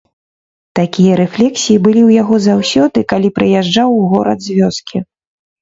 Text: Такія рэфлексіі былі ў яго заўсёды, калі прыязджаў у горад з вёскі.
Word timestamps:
Такія 0.79 1.13
рэфлексіі 1.19 1.77
былі 1.87 2.01
ў 2.05 2.09
яго 2.23 2.35
заўсёды, 2.47 3.05
калі 3.13 3.33
прыязджаў 3.39 3.89
у 3.99 4.03
горад 4.15 4.37
з 4.49 4.61
вёскі. 4.63 4.97